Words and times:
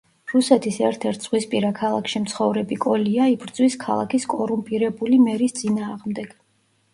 რუსეთის 0.31 0.77
ერთ-ერთ 0.85 1.27
ზღვისპირა 1.27 1.69
ქალაქში 1.79 2.21
მცხოვრები 2.23 2.77
კოლია 2.85 3.27
იბრძვის 3.35 3.77
ქალაქის 3.85 4.27
კორუმპირებული 4.33 5.21
მერის 5.27 5.57
წინააღმდეგ. 5.61 6.35